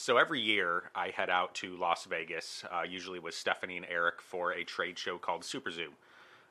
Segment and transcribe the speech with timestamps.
[0.00, 4.22] So every year I head out to Las Vegas, uh, usually with Stephanie and Eric
[4.22, 5.88] for a trade show called SuperZoo.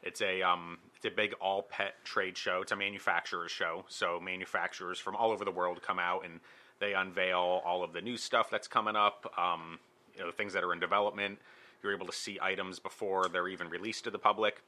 [0.04, 2.62] It's a um, it's a big all pet trade show.
[2.62, 6.42] It's a manufacturer's show, so manufacturers from all over the world come out and
[6.78, 9.34] they unveil all of the new stuff that's coming up.
[9.36, 9.80] Um,
[10.16, 11.40] you know, things that are in development.
[11.82, 14.62] You're able to see items before they're even released to the public,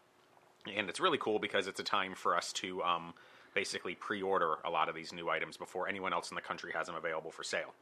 [0.75, 3.13] and it's really cool because it's a time for us to um,
[3.53, 6.87] basically pre-order a lot of these new items before anyone else in the country has
[6.87, 7.75] them available for sale.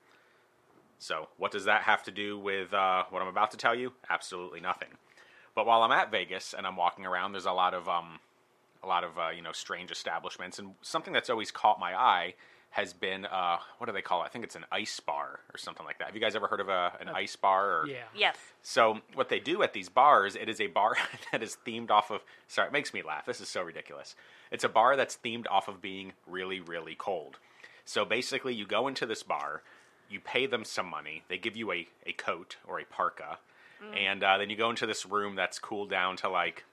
[0.99, 3.93] So, what does that have to do with uh, what I'm about to tell you?
[4.09, 4.89] Absolutely nothing.
[5.55, 8.19] But while I'm at Vegas and I'm walking around, there's a lot of um,
[8.83, 12.35] a lot of uh, you know strange establishments, and something that's always caught my eye
[12.71, 14.25] has been uh, what do they call it?
[14.25, 16.07] I think it's an ice bar or something like that.
[16.07, 17.81] Have you guys ever heard of a, an ice bar?
[17.81, 18.03] Or, Yeah.
[18.13, 18.37] Yes.
[18.61, 20.95] So what they do at these bars, it is a bar
[21.31, 22.21] that is themed off of.
[22.47, 23.25] Sorry, it makes me laugh.
[23.25, 24.15] This is so ridiculous.
[24.51, 27.37] It's a bar that's themed off of being really, really cold.
[27.85, 29.63] So basically, you go into this bar,
[30.09, 33.37] you pay them some money, they give you a, a coat or a parka,
[33.95, 36.65] and uh, then you go into this room that's cooled down to like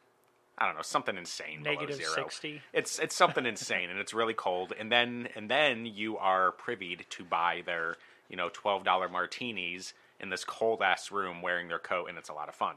[0.59, 2.15] I don't know something insane, below Negative zero.
[2.15, 2.62] 60.
[2.73, 4.73] It's it's something insane, and it's really cold.
[4.78, 7.97] And then and then you are privied to buy their
[8.28, 12.31] you know twelve dollar martinis in this cold ass room wearing their coat, and it's
[12.31, 12.77] a lot of fun.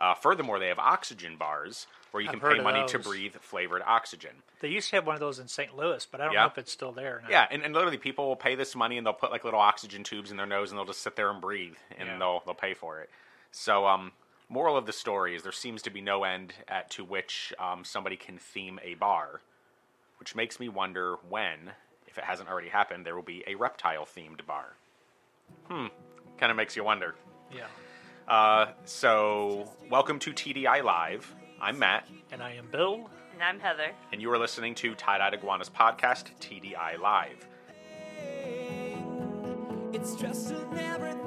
[0.00, 3.82] Uh, furthermore, they have oxygen bars where you I've can pay money to breathe flavored
[3.86, 4.30] oxygen.
[4.60, 5.76] They used to have one of those in St.
[5.76, 6.40] Louis, but I don't Yeah.
[6.40, 7.22] know if it's still there.
[7.28, 10.02] Yeah, and, and literally people will pay this money and they'll put like little oxygen
[10.02, 12.18] tubes in their nose and they'll just sit there and breathe and Yeah.
[12.18, 13.10] they'll they'll pay for it.
[13.52, 14.12] So um
[14.48, 17.84] moral of the story is there seems to be no end at to which um,
[17.84, 19.40] somebody can theme a bar,
[20.18, 21.70] which makes me wonder when,
[22.08, 24.74] if it hasn't already happened, there will be a reptile themed bar.
[25.68, 25.86] Hmm,
[26.38, 27.14] kind of makes you wonder.
[27.54, 27.66] Yeah.
[28.30, 31.34] Uh, so welcome to TDI Live.
[31.60, 33.10] I'm Matt, And I am Bill.
[33.34, 33.90] And I'm Heather.
[34.12, 37.48] and you are listening to Tie Dyed Iguanas podcast, TDI Live.
[39.92, 41.19] It's just in everything.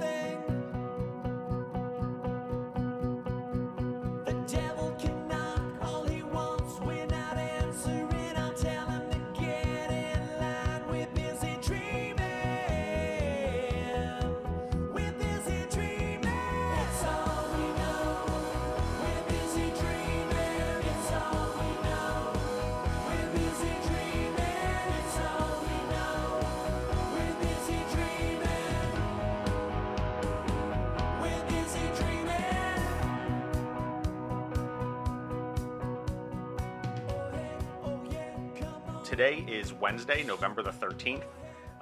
[39.14, 41.22] Today is Wednesday, November the 13th.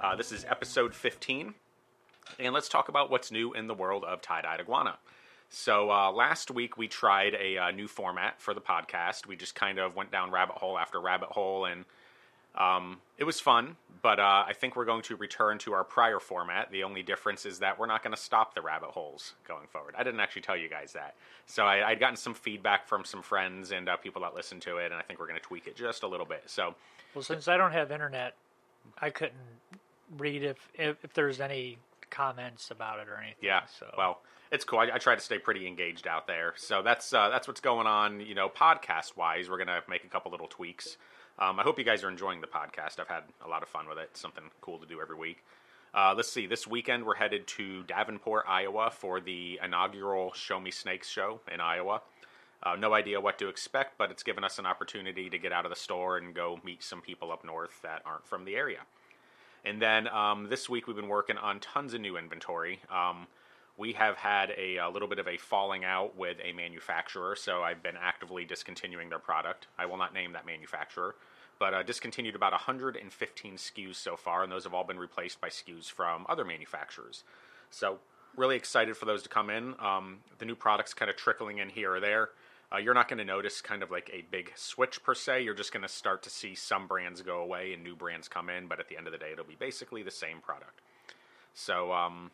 [0.02, 1.54] Uh, this is episode 15.
[2.38, 4.98] And let's talk about what's new in the world of tie dyed iguana.
[5.48, 9.26] So, uh, last week we tried a uh, new format for the podcast.
[9.26, 11.86] We just kind of went down rabbit hole after rabbit hole, and
[12.54, 13.76] um, it was fun.
[14.02, 16.70] But uh, I think we're going to return to our prior format.
[16.70, 19.94] The only difference is that we're not going to stop the rabbit holes going forward.
[19.96, 21.14] I didn't actually tell you guys that.
[21.46, 24.76] So, I, I'd gotten some feedback from some friends and uh, people that listen to
[24.76, 26.42] it, and I think we're going to tweak it just a little bit.
[26.44, 26.74] So,
[27.14, 28.34] Well, since I don't have internet,
[29.00, 29.36] I couldn't
[30.16, 31.78] read if if, if there's any
[32.10, 33.36] comments about it or anything.
[33.40, 33.62] Yeah.
[33.78, 34.78] So Well, it's cool.
[34.78, 36.54] I, I try to stay pretty engaged out there.
[36.56, 38.20] So that's uh, that's what's going on.
[38.20, 40.96] You know, podcast wise, we're gonna make a couple little tweaks.
[41.38, 43.00] Um, I hope you guys are enjoying the podcast.
[43.00, 44.08] I've had a lot of fun with it.
[44.10, 45.42] It's something cool to do every week.
[45.94, 46.46] Uh, let's see.
[46.46, 51.60] This weekend we're headed to Davenport, Iowa, for the inaugural Show Me Snakes show in
[51.60, 52.02] Iowa.
[52.62, 55.64] Uh, no idea what to expect, but it's given us an opportunity to get out
[55.64, 58.80] of the store and go meet some people up north that aren't from the area.
[59.64, 62.80] And then um, this week we've been working on tons of new inventory.
[62.90, 63.26] Um,
[63.76, 67.62] we have had a, a little bit of a falling out with a manufacturer, so
[67.62, 69.66] I've been actively discontinuing their product.
[69.78, 71.16] I will not name that manufacturer,
[71.58, 75.48] but uh, discontinued about 115 SKUs so far, and those have all been replaced by
[75.48, 77.24] SKUs from other manufacturers.
[77.70, 77.98] So,
[78.36, 79.74] really excited for those to come in.
[79.78, 82.30] Um, the new products kind of trickling in here or there.
[82.72, 85.42] Uh, you're not going to notice kind of like a big switch per se.
[85.42, 88.48] You're just going to start to see some brands go away and new brands come
[88.48, 90.80] in, but at the end of the day, it'll be basically the same product.
[91.54, 92.30] So, um,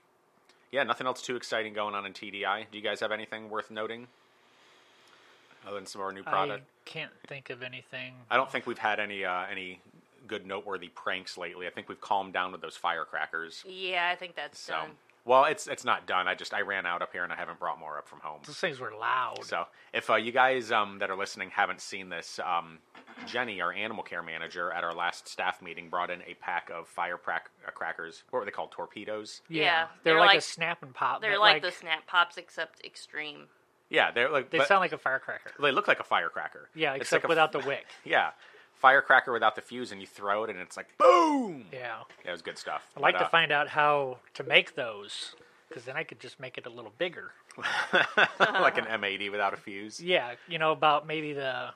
[0.70, 2.66] yeah, nothing else too exciting going on in TDI.
[2.70, 4.06] Do you guys have anything worth noting
[5.66, 6.62] other than some of our new product?
[6.86, 8.14] I can't think of anything.
[8.30, 9.80] I don't think we've had any uh, any
[10.28, 11.66] good noteworthy pranks lately.
[11.66, 13.64] I think we've calmed down with those firecrackers.
[13.66, 14.90] Yeah, I think that's So, done.
[15.28, 16.26] Well, it's it's not done.
[16.26, 18.40] I just I ran out up here and I haven't brought more up from home.
[18.46, 19.44] Those things were loud.
[19.44, 22.78] So if uh, you guys um, that are listening haven't seen this, um,
[23.26, 26.88] Jenny, our animal care manager, at our last staff meeting, brought in a pack of
[26.88, 28.24] firecrack uh, crackers.
[28.30, 28.72] What were they called?
[28.72, 29.42] Torpedoes.
[29.48, 31.20] yeah, Yeah, they're, they're like, a snap and pop.
[31.20, 33.46] They're but like, the snap pops except extreme.
[33.90, 35.50] Yeah, they're like They but sound like a firecracker.
[35.60, 36.68] they look like a firecracker.
[36.74, 37.86] Yeah, It's except like a- without the wick.
[38.04, 38.30] Yeah,
[38.78, 41.66] firecracker without the fuse, and you throw it, and it's like boom.
[41.72, 42.02] Yeah.
[42.24, 42.86] Yeah, it was good stuff.
[42.96, 45.34] I'd like But, to uh, find out how to make those,
[45.68, 47.32] because then I could just make it a little bigger.
[48.38, 50.00] like an M80 without a fuse.
[50.00, 51.70] Yeah, you know about maybe the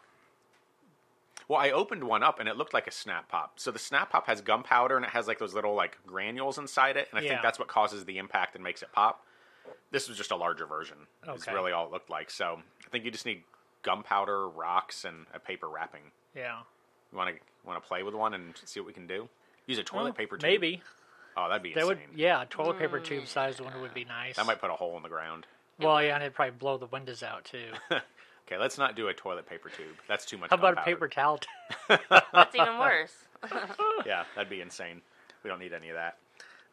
[1.49, 3.59] Well, I opened one up and it looked like a snap pop.
[3.59, 6.97] So the snap pop has gunpowder and it has like those little like granules inside
[6.97, 7.31] it, and I Yeah.
[7.31, 9.25] think that's what causes the impact and makes it pop.
[9.91, 10.97] This was just a larger version.
[11.25, 11.53] It's Okay.
[11.53, 12.31] really all it looked like.
[12.31, 13.43] So I think you just need
[13.83, 16.13] gunpowder, rocks, and a paper wrapping.
[16.35, 16.61] yeah
[17.12, 19.29] You want to want to play with one and see what we can do?
[19.67, 20.43] Use a toilet Well, paper tube.
[20.43, 20.82] maybe
[21.37, 24.37] Oh, that'd be that would yeah a toilet paper tube sized one would be nice.
[24.37, 25.47] That might put a hole in the ground.
[25.79, 27.70] well yeah and it'd probably blow the windows out too.
[28.49, 29.94] Okay, let's not do a toilet paper tube.
[30.09, 30.50] That's too much.
[30.50, 31.38] How about a paper towel?
[31.88, 33.15] That's even worse.
[34.05, 35.00] Yeah, that'd be insane.
[35.44, 36.17] We don't need any of that.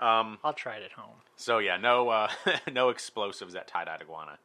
[0.03, 1.15] Um, I'll try it at home.
[1.37, 2.29] So yeah, no uh,
[2.73, 4.39] no explosives at tie dyed iguana.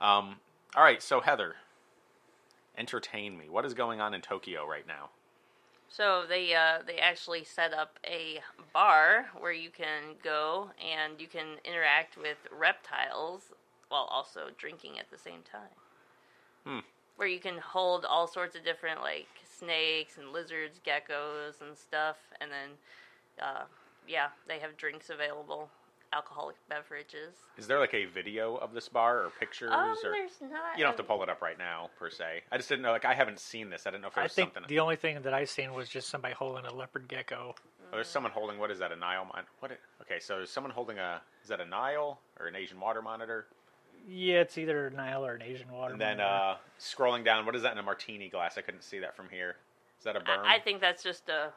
[0.00, 0.36] Um,
[0.74, 1.54] all right, so Heather,
[2.76, 3.48] entertain me.
[3.48, 5.10] What is going on in Tokyo right now?
[5.88, 8.40] So they uh, they actually set up a
[8.72, 13.52] bar where you can go and you can interact with reptiles
[13.88, 15.76] while also drinking at the same time.
[16.64, 16.80] Hmm.
[17.16, 19.28] Where you can hold all sorts of different like
[19.58, 22.70] snakes and lizards, geckos and stuff, and then
[23.40, 23.64] uh,
[24.08, 25.70] yeah, they have drinks available,
[26.12, 27.34] alcoholic beverages.
[27.56, 29.70] Is there like a video of this bar or pictures?
[29.72, 30.76] Um, or there's not.
[30.76, 32.42] you don't have to pull it up right now per se.
[32.50, 32.92] I just didn't know.
[32.92, 33.86] Like I haven't seen this.
[33.86, 34.68] I didn't know if there I think something.
[34.68, 37.54] the only thing that I seen was just somebody holding a leopard gecko.
[37.58, 38.58] Oh, there's someone holding.
[38.58, 38.92] What is that?
[38.92, 39.24] A Nile?
[39.32, 39.70] Mon- what?
[39.70, 41.20] It, okay, so is someone holding a?
[41.42, 43.46] Is that a Nile or an Asian water monitor?
[44.08, 45.92] Yeah, it's either a Nile or an Asian water.
[45.92, 46.34] And then monitor.
[46.34, 48.56] uh, scrolling down, what is that in a martini glass?
[48.56, 49.56] I couldn't see that from here.
[49.98, 50.44] Is that a berm?
[50.44, 51.50] I, I think that's just a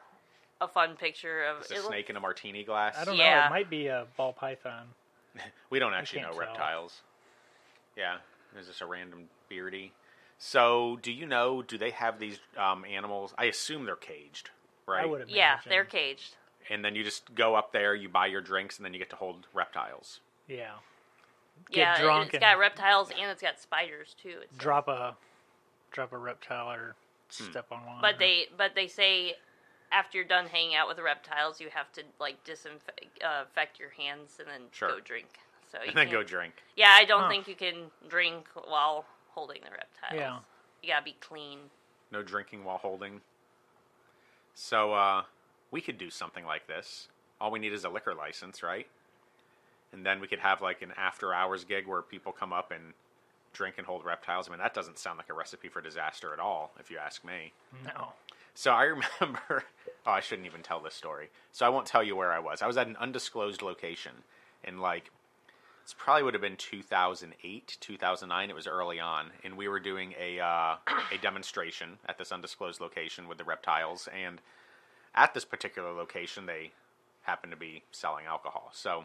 [0.60, 2.96] a fun picture of It's a it looks- snake in a martini glass.
[2.98, 3.22] I don't know.
[3.24, 3.46] yeah.
[3.46, 4.88] It might be a ball python.
[5.70, 6.48] We don't actually know can't tell.
[6.48, 7.00] reptiles.
[7.96, 8.16] Yeah,
[8.58, 9.92] is this a random beardy.
[10.38, 11.62] So, do you know?
[11.62, 13.32] Do they have these um, animals?
[13.38, 14.50] I assume they're caged,
[14.86, 15.02] right?
[15.04, 15.36] I would imagine.
[15.36, 16.34] Yeah, they're caged.
[16.68, 19.10] And then you just go up there, you buy your drinks, and then you get
[19.10, 20.20] to hold reptiles.
[20.48, 20.70] Yeah.
[21.70, 24.38] yeah, Get drunk it's and got reptiles and it's got spiders too.
[24.42, 25.16] It's, drop a
[25.92, 26.96] drop a reptile or
[27.36, 27.50] Hmm.
[27.50, 27.98] step on one.
[28.00, 29.34] but or- they but they say
[29.92, 33.44] after you're done hanging out with the reptiles, you have to like disinfect uh,
[33.78, 34.88] your hands and then Sure.
[34.90, 35.28] go drink.
[35.70, 36.54] So you And then go drink.
[36.76, 37.28] Yeah, I don't Huh.
[37.28, 40.14] think you can drink while holding the reptiles.
[40.14, 40.38] Yeah.
[40.82, 41.70] you gotta be clean.
[42.10, 43.20] No drinking while holding.
[44.54, 45.24] So, uh,
[45.70, 47.08] we could do something like this.
[47.40, 48.88] All we need is a liquor license, right?
[49.92, 52.94] And then we could have like an after hours gig where people come up and
[53.52, 54.48] drink and hold reptiles.
[54.48, 57.24] I mean, that doesn't sound like a recipe for disaster at all, if you ask
[57.24, 57.52] me.
[57.84, 58.12] no.
[58.54, 58.82] So I
[59.20, 59.64] remember.
[60.06, 61.28] Oh, I shouldn't even tell this story.
[61.52, 62.62] So I won't tell you where I was.
[62.62, 64.12] I was at an undisclosed location
[64.64, 65.10] in like.
[65.82, 68.50] It's probably would have been 2008, 2009.
[68.50, 70.76] It was early on, and we were doing a uh,
[71.12, 74.08] a demonstration at this undisclosed location with the reptiles.
[74.16, 74.40] And
[75.14, 76.70] at this particular location, they
[77.22, 78.70] happened to be selling alcohol.
[78.72, 79.04] So,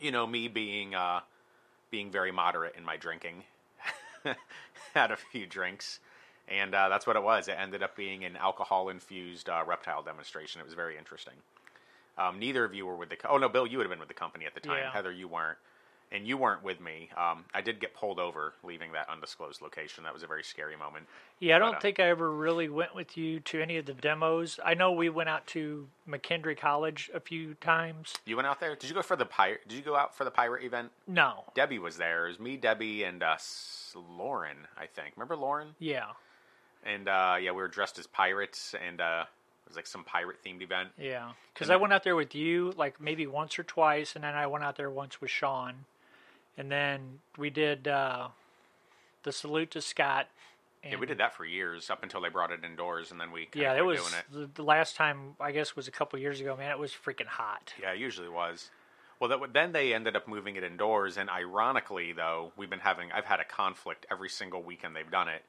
[0.00, 1.20] you know, me being uh,
[1.90, 3.44] being very moderate in my drinking,
[4.94, 6.00] had a few drinks,
[6.48, 7.48] and uh, that's what it was.
[7.48, 10.60] It ended up being an alcohol infused uh, reptile demonstration.
[10.60, 11.34] It was very interesting.
[12.18, 13.16] Um, neither of you were with the.
[13.16, 14.78] Co- oh no, Bill, you would have been with the company at the time.
[14.78, 14.92] Yeah.
[14.92, 15.58] Heather, you weren't,
[16.12, 17.08] and you weren't with me.
[17.16, 20.04] Um, I did get pulled over leaving that undisclosed location.
[20.04, 21.06] That was a very scary moment.
[21.40, 23.86] Yeah, I don't But, uh, think I ever really went with you to any of
[23.86, 24.60] the demos.
[24.64, 28.14] I know we went out to McKendree College a few times.
[28.26, 28.76] You went out there.
[28.76, 29.66] Did you go for the pirate?
[29.66, 30.90] Did you go out for the pirate event?
[31.08, 31.44] No.
[31.54, 32.26] Debbie was there.
[32.26, 33.36] It was me, Debbie, and uh,
[33.94, 34.56] Lauren.
[34.76, 35.14] I think.
[35.16, 35.74] Remember Lauren?
[35.78, 36.10] Yeah.
[36.84, 39.24] And uh, yeah, we were dressed as pirates, and uh,
[39.64, 40.90] it was like some pirate themed event.
[40.98, 41.32] Yeah.
[41.54, 44.46] Because I went out there with you like maybe once or twice, and then I
[44.46, 45.84] went out there once with Sean.
[46.56, 48.28] And then we did uh,
[49.22, 50.28] the salute to Scott.
[50.82, 53.30] And Yeah, we did that for years up until they brought it indoors, and then
[53.30, 54.24] we kinda Yeah, it was doing it.
[54.32, 56.56] The, the last time I guess was a couple years ago.
[56.56, 57.72] Man, it was freaking hot.
[57.80, 58.70] Yeah, it usually was.
[59.20, 63.12] Well, that, then they ended up moving it indoors, and ironically, though, we've been having
[63.12, 65.44] I've had a conflict every single weekend they've done it.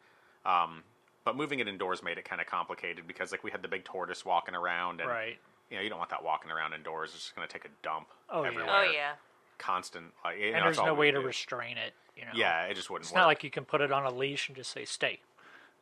[0.46, 0.84] Um,
[1.26, 3.84] but moving it indoors made it kind of complicated because like we had the big
[3.84, 5.40] tortoise walking around, and Right.
[5.72, 7.12] you know you don't want that walking around indoors.
[7.16, 8.50] It's just going to take a dump Oh, yeah.
[8.68, 9.14] Oh yeah.
[9.64, 10.08] Constant.
[10.24, 11.26] Like, you know, And there's no way to do.
[11.26, 11.94] restrain it.
[12.16, 12.32] You know.
[12.36, 13.22] Yeah, it just wouldn't It's work.
[13.22, 15.20] not like you can put it on a leash and just say stay.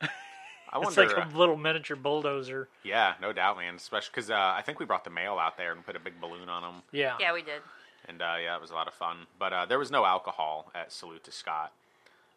[0.02, 0.08] I
[0.78, 2.70] wonder, It's like a little miniature bulldozer.
[2.84, 3.76] yeah, no doubt, man.
[3.76, 6.22] Especially because uh, I think we brought the mail out there and put a big
[6.22, 6.82] balloon on them.
[6.94, 7.16] Yeah.
[7.20, 7.62] Yeah, we did.
[8.08, 9.28] and uh, yeah, it was a lot of fun.
[9.38, 11.74] But uh, there was no alcohol at Salute to Scott.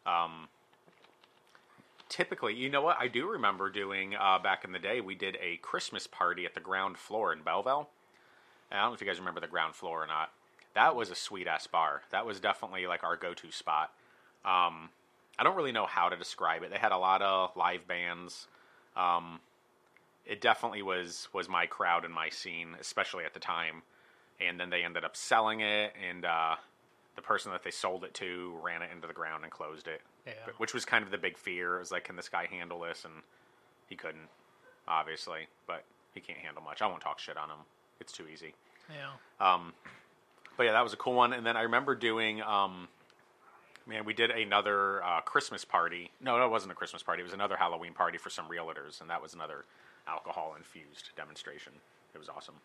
[0.05, 0.49] Um,
[2.09, 2.97] typically, you know what?
[2.99, 4.99] I do remember doing uh, back in the day.
[5.01, 7.89] We did a Christmas party at the ground floor in Belleville.
[8.69, 10.31] And I don't know if you guys remember the ground floor or not.
[10.75, 12.03] That was a sweet ass bar.
[12.11, 13.91] That was definitely like our go to spot.
[14.43, 14.89] Um,
[15.39, 16.69] I don't really know how to describe it.
[16.69, 18.47] They had a lot of live bands.
[18.95, 19.39] Um,
[20.25, 23.83] it definitely was was my crowd and my scene, especially at the time.
[24.39, 26.55] And then they ended up selling it, and uh,
[27.15, 30.01] the person that they sold it to ran it into the ground and closed it.
[30.27, 30.33] Yeah.
[30.57, 31.77] Which was kind of the big fear.
[31.77, 33.05] It was like, can this guy handle this?
[33.05, 33.13] And
[33.87, 34.27] he couldn't,
[34.87, 35.47] obviously.
[35.67, 36.81] But he can't handle much.
[36.81, 37.59] I won't talk shit on him.
[38.01, 38.53] It's too easy.
[38.89, 39.55] Yeah.
[40.57, 41.33] But yeah, that was a cool one.
[41.33, 42.87] And then I remember doing, um,
[43.85, 46.11] man, we did another uh, Christmas party.
[46.21, 47.21] No, no, it wasn't a Christmas party.
[47.21, 49.65] It was another Halloween party for some realtors, and that was another
[50.07, 51.73] alcohol infused demonstration.
[52.13, 52.55] It was awesome.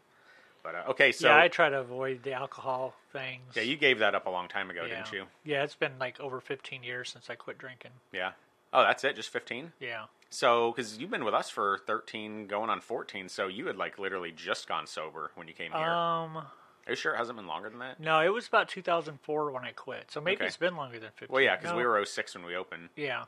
[0.62, 3.40] But uh, okay, so yeah, I try to avoid the alcohol things.
[3.54, 4.96] yeah, you gave that up a long time ago, yeah.
[4.96, 5.24] didn't you?
[5.42, 7.92] Yeah, it's been like over 15 years since I quit drinking.
[8.12, 8.32] Yeah.
[8.72, 9.72] Oh, that's it, just fifteen.
[9.80, 10.04] Yeah.
[10.30, 13.98] So, because you've been with us for thirteen, going on fourteen, so you had like
[13.98, 15.80] literally just gone sober when you came here.
[15.80, 16.44] Um,
[16.86, 18.00] Are you sure it hasn't been longer than that?
[18.00, 20.10] no, it was about 2004 when I quit.
[20.10, 20.46] So maybe Okay.
[20.46, 21.28] it's been longer than 15.
[21.32, 22.88] Well, yeah, because No, we were 06 when we opened.
[22.96, 23.24] Yeah.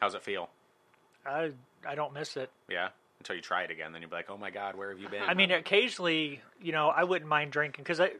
[0.00, 0.50] How's it feel?
[1.24, 1.52] I
[1.86, 2.50] I don't miss it.
[2.68, 2.88] Yeah.
[3.20, 5.08] Until you try it again, then you'll be like, "Oh my God, where have you
[5.08, 8.10] been?" I mean, occasionally, you know, I wouldn't mind drinking because I,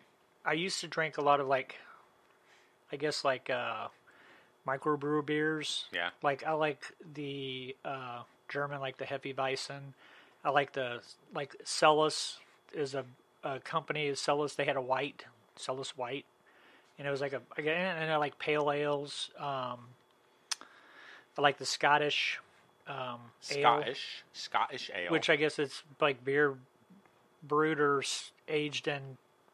[0.44, 1.76] I used to drink a lot of like,
[2.92, 3.88] I guess like uh,
[4.66, 5.86] microbrew beers.
[5.92, 6.10] Yeah.
[6.22, 9.80] Like I like the uh, German, like the Hefeweizen.
[10.44, 11.00] I like the
[11.34, 12.38] like Celis
[12.72, 13.04] is a,
[13.44, 14.12] a company.
[14.14, 15.24] Celis they had a white
[15.56, 16.24] Celis white,
[16.98, 19.30] and it was like a again, and I like pale ales.
[19.38, 19.88] Um,
[21.36, 22.40] I like the Scottish.
[22.86, 23.20] Um,
[23.50, 25.10] ale Scottish, Scottish ale.
[25.10, 26.54] which I guess it's like beer
[27.42, 28.02] brewed or
[28.48, 29.00] aged in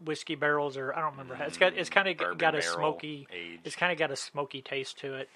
[0.05, 1.35] whiskey barrels, or I don't remember.
[1.37, 3.29] how It's got it's kind of got a barrel smoky.
[3.33, 3.61] aged.
[3.65, 5.29] It's kind of got a smoky taste to it.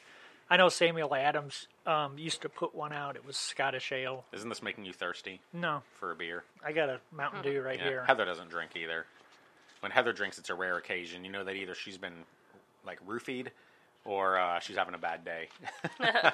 [0.51, 3.17] I know Samuel Adams um, used to put one out.
[3.17, 4.25] It was Scottish ale.
[4.33, 6.45] Isn't this making you thirsty No, for a beer?
[6.65, 7.85] I got a Mountain Dew right Yeah.
[7.89, 8.05] here.
[8.05, 9.07] Heather doesn't drink either.
[9.81, 11.25] When Heather drinks, it's a rare occasion.
[11.25, 12.25] You know that either she's been
[12.87, 13.49] like roofied
[14.05, 15.49] or uh, she's having a bad day.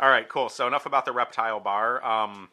[0.00, 0.48] All right, cool.
[0.48, 2.04] So enough about the reptile bar.
[2.04, 2.48] Um,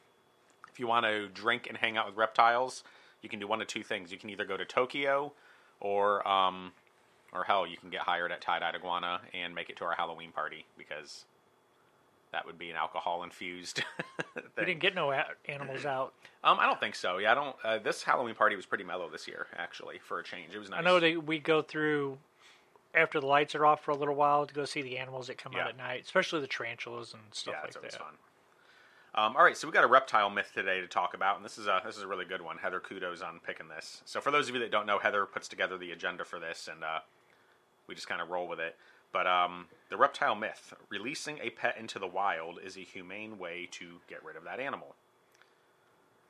[0.72, 2.84] if you want to drink and hang out with reptiles,
[3.22, 4.12] you can do one of two things.
[4.12, 5.34] You can either go to Tokyo,
[5.80, 6.72] or um,
[7.34, 9.94] or hell, you can get hired at Tie Dyed Iguana and make it to our
[9.96, 11.26] Halloween party because
[12.32, 13.84] that would be an alcohol infused.
[14.58, 16.14] We didn't get no a- animals out.
[16.44, 17.20] Um, I don't think so.
[17.20, 17.56] Yeah, I don't.
[17.64, 20.56] Uh, this Halloween party was pretty mellow this year, actually, for a change.
[20.56, 20.80] It was nice.
[20.80, 22.18] I know they we go through
[22.96, 25.38] after the lights are off for a little while to go see the animals that
[25.38, 25.66] come Yeah.
[25.66, 28.00] out at night, especially the tarantulas and stuff yeah, like it's always that.
[28.02, 28.14] fun.
[29.14, 31.60] Um, all right, so we got a reptile myth today to talk about, and this
[31.60, 32.58] is a this is a really good one.
[32.58, 34.02] Heather, kudos on picking this.
[34.06, 36.68] So for those of you that don't know, Heather puts together the agenda for this,
[36.72, 37.02] and uh,
[37.92, 38.78] we just kind of roll with it.
[39.12, 43.68] But um, the reptile myth: releasing a pet into the wild is a humane way
[43.72, 44.96] to get rid of that animal.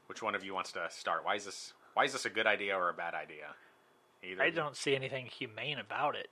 [0.07, 1.23] Which one of you wants to start?
[1.23, 3.53] Why is this why is this a good idea or a bad idea?
[4.23, 6.29] Either I don't see anything humane about it.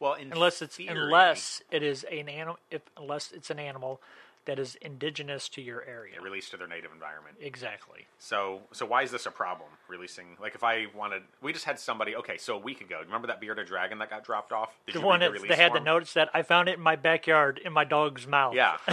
[0.00, 4.00] Well, unless it's theory- unless it is an animal if unless it's an animal
[4.46, 6.20] that is indigenous to your area.
[6.20, 7.36] released to their native environment.
[7.40, 8.06] Exactly.
[8.18, 9.68] So, so why is this a problem?
[9.88, 12.16] Releasing, like, if I wanted, we just had somebody.
[12.16, 14.70] Okay, so a week ago, remember that bearded dragon that got dropped off?
[14.86, 16.80] Did The you one that release they had the notice that I found it in
[16.80, 18.54] my backyard in my dog's mouth.
[18.54, 18.76] Yeah,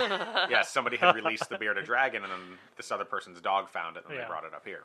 [0.49, 0.63] yeah.
[0.63, 2.41] Somebody had released the bearded dragon, and then
[2.77, 4.83] this other person's dog found it, and they brought it up here.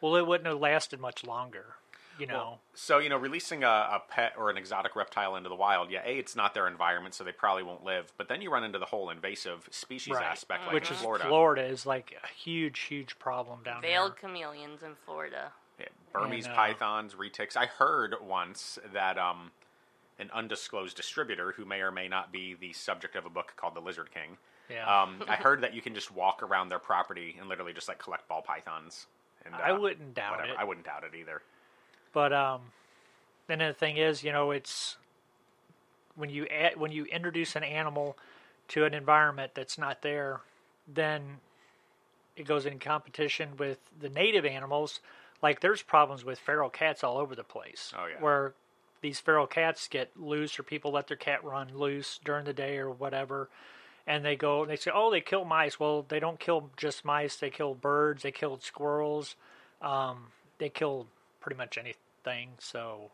[0.00, 1.76] Well, it wouldn't have lasted much longer.
[2.18, 2.58] You know.
[2.74, 6.02] So, you know, releasing a, a pet or an exotic reptile into the wild, yeah,
[6.04, 8.12] a it's not their environment, so they probably won't live.
[8.16, 10.24] But then you run into the whole invasive species right.
[10.24, 11.24] aspect, like Which in is Florida.
[11.26, 13.90] Florida is like a huge, huge problem down Veiled there.
[13.90, 15.52] Veiled chameleons in Florida.
[15.78, 17.56] Yeah, Burmese And, uh, pythons, retics.
[17.56, 19.50] I heard once that um,
[20.18, 23.74] an undisclosed distributor, who may or may not be the subject of a book called
[23.74, 24.36] The Lizard King,
[24.70, 25.02] Yeah.
[25.02, 27.98] um, I heard that you can just walk around their property and literally just like
[27.98, 29.06] collect ball pythons.
[29.44, 30.52] And, I uh, wouldn't doubt whatever.
[30.52, 30.58] it.
[30.58, 31.42] I wouldn't doubt it either.
[32.14, 32.60] But um,
[33.48, 34.96] then the thing is, you know, it's
[36.16, 38.16] when you add, when you introduce an animal
[38.68, 40.40] to an environment that's not there,
[40.92, 41.38] then
[42.36, 45.00] it goes in competition with the native animals.
[45.42, 47.92] Like there's problems with feral cats all over the place.
[47.98, 48.22] Oh, yeah.
[48.22, 48.54] Where
[49.02, 52.78] these feral cats get loose, or people let their cat run loose during the day
[52.78, 53.50] or whatever,
[54.06, 57.04] and they go and they say, "Oh, they kill mice." Well, they don't kill just
[57.04, 57.36] mice.
[57.36, 58.22] They kill birds.
[58.22, 59.36] They killed squirrels.
[59.82, 61.08] Um, they killed
[61.40, 61.76] pretty much
[62.26, 62.50] anything.
[62.58, 63.10] So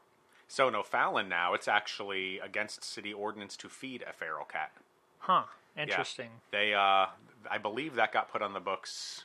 [0.48, 4.72] So in O'Fallon now, it's actually against city ordinance to feed a feral cat.
[5.20, 5.44] Huh.
[5.76, 5.82] Yeah.
[5.84, 6.30] Interesting.
[6.50, 7.06] They, uh,
[7.50, 9.24] I believe that got put on the books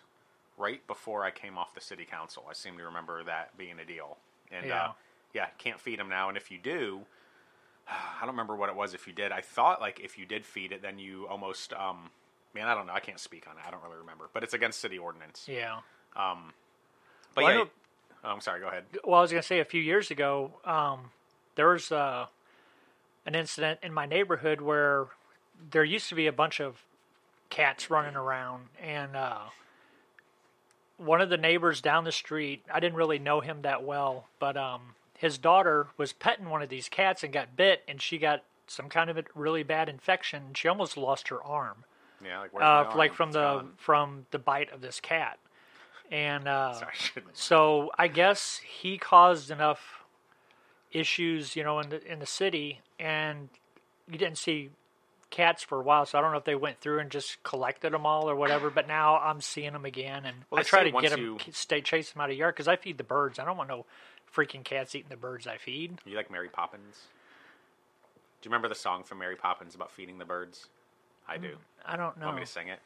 [0.58, 2.46] right before I came off the city council.
[2.50, 4.18] I seem to remember that being a deal.
[4.52, 4.84] And Yeah.
[4.90, 4.92] uh,
[5.34, 6.30] yeah, can't feed them now.
[6.30, 7.02] And if you do,
[7.90, 8.94] I don't remember what it was.
[8.94, 12.12] If you did, I thought like if you did feed it, then you almost, um,
[12.54, 12.94] man, I don't know.
[12.94, 13.64] I can't speak on it.
[13.68, 14.30] I don't really remember.
[14.32, 15.46] But it's against city ordinance.
[15.48, 15.80] Yeah.
[16.16, 16.54] Um,
[17.34, 17.70] but Well, yeah, know-
[18.26, 18.60] oh, I'm sorry.
[18.60, 18.84] Go ahead.
[19.04, 21.12] Well, I was going to say a few years ago, um,
[21.56, 22.26] there was uh,
[23.26, 25.06] an incident in my neighborhood where
[25.72, 26.82] there used to be a bunch of
[27.50, 29.40] cats running around, and uh,
[30.98, 32.64] one of the neighbors down the street.
[32.74, 36.70] I didn't really know him that well, but um, his daughter was petting one of
[36.70, 40.54] these cats and got bit, and she got some kind of a really bad infection.
[40.56, 41.84] She almost lost her arm,
[42.24, 43.72] Yeah, like uh, like from It's the gone.
[43.78, 45.38] from the bite of this cat.
[46.12, 50.04] And uh, Sorry, I so I guess he caused enough
[50.92, 53.50] issues, you know, in the in the city, and
[54.10, 54.70] you didn't see
[55.30, 56.06] cats for a while.
[56.06, 58.70] So I don't know if they went through and just collected them all or whatever.
[58.70, 61.82] But now I'm seeing them again, and Well, I try to get them, you- stay
[61.82, 63.40] chase them out of the yard because I feed the birds.
[63.40, 63.86] I don't want no
[64.34, 66.00] freaking cats eating the birds I feed.
[66.06, 67.08] You like Mary Poppins?
[68.42, 70.68] Do you remember the song from Mary Poppins about feeding the birds?
[71.28, 71.58] I do.
[71.86, 72.28] I don't know.
[72.28, 72.80] Want me to sing it?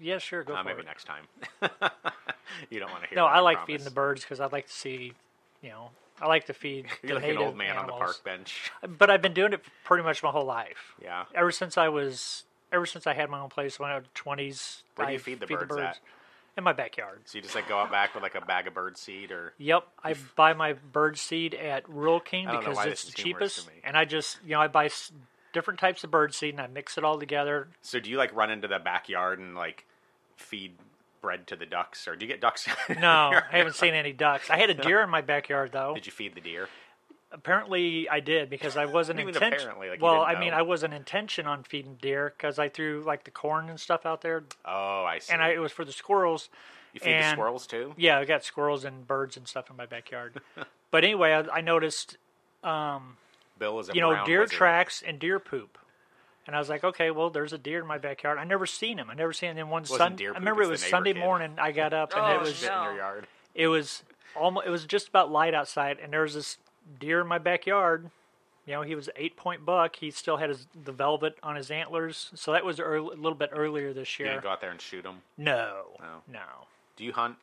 [0.00, 0.86] Yeah, sure, go Uh, for maybe it.
[0.86, 1.24] next time.
[2.70, 3.16] you don't want to hear.
[3.16, 3.66] No, that, I like promise.
[3.66, 5.12] feeding the birds because I'd like to see,
[5.62, 6.86] you know, I like to feed.
[7.02, 8.70] You're the like an old man on the park bench.
[8.98, 10.94] But I've been doing it pretty much my whole life.
[11.02, 11.24] Yeah.
[11.34, 14.82] Ever since I was, ever since I had my own place when I was twenties.
[14.94, 15.98] Where do you feed the birds at?
[16.54, 17.22] In my backyard.
[17.24, 19.54] So you just like go out back with like a bag of bird seed, or
[19.56, 23.54] Yep, I buy my bird seed at Rural King I because it's the is humorous
[23.54, 24.88] to cheapest, and I just, you know, I buy
[25.52, 27.68] different types of bird seed and I mix it all together.
[27.82, 29.84] so do you like run into the backyard and like
[30.36, 30.72] feed
[31.20, 32.66] bread to the ducks, or do you get ducks?
[33.00, 34.50] No, I haven't seen any ducks.
[34.50, 35.94] I had a deer in my backyard though.
[35.94, 36.68] Did you feed the deer?
[37.30, 39.78] Apparently, I did because I wasn't What do you mean intention.
[39.78, 40.52] Like, well, I mean.
[40.52, 44.20] I wasn't intention on feeding deer because I threw like the corn and stuff out
[44.20, 45.32] there, Oh, I see.
[45.32, 46.50] and I, it was for the squirrels.
[46.92, 47.94] you feed the squirrels too.
[47.96, 50.40] Yeah, I got squirrels and birds and stuff in my backyard.
[50.90, 52.18] but anyway, I, I noticed,
[52.62, 53.16] um,
[53.62, 54.56] Bill is a you know, brown deer wizard.
[54.56, 55.78] tracks and deer poop.
[56.46, 58.36] And I was like, okay, well, there's a deer in my backyard.
[58.38, 59.08] I never seen him.
[59.08, 59.58] I never seen him.
[59.58, 61.20] And one Wasn't Sunday, deer I remember it was Sunday kid.
[61.20, 61.54] morning.
[61.58, 63.26] I got up and Oh, it was Shit in your yard.
[63.54, 64.02] it was
[64.34, 66.58] almost it was just about light outside, and there was this
[66.98, 68.10] deer in my backyard.
[68.66, 69.94] You know, he was eight point buck.
[69.96, 73.38] He still had his the velvet on his antlers, so that was early, a little
[73.38, 74.34] bit earlier this You year.
[74.34, 75.22] didn't go out there and shoot him.
[75.38, 76.22] no, No.
[76.28, 76.40] no,
[76.96, 77.36] Do you hunt?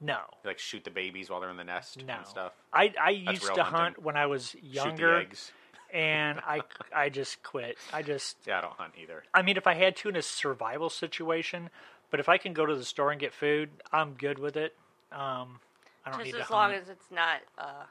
[0.00, 2.14] no, You, like shoot the babies while they're in the nest no.
[2.14, 2.52] and stuff.
[2.72, 3.80] I I That's used to hunting.
[3.80, 4.90] hunt when I was younger.
[4.96, 5.52] Shoot the eggs.
[5.96, 6.60] And I
[6.94, 7.78] I just quit.
[7.92, 9.24] I just Yeah, I don't hunt either.
[9.32, 11.70] I mean, if I had to in a survival situation,
[12.10, 14.76] but if I can go to the store and get food, I'm good with it.
[15.10, 15.58] Um,
[16.04, 16.82] I don't Just need as to long hunt.
[16.82, 17.84] as it's not uh,